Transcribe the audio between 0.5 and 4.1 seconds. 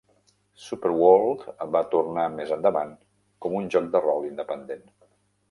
"Superworld" va tornar més endavant com un joc de